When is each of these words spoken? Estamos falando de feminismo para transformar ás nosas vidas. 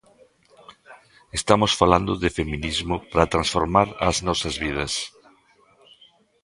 Estamos 1.39 1.71
falando 1.81 2.11
de 2.23 2.33
feminismo 2.37 2.95
para 3.11 3.31
transformar 3.33 3.87
ás 4.07 4.17
nosas 4.27 4.55
vidas. 4.63 4.93